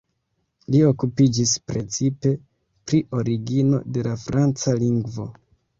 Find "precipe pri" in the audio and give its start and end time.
1.73-3.05